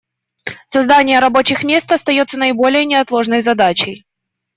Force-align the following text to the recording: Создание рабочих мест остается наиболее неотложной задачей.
Создание 0.65 1.19
рабочих 1.19 1.63
мест 1.63 1.91
остается 1.91 2.35
наиболее 2.35 2.85
неотложной 2.85 3.41
задачей. 3.41 4.07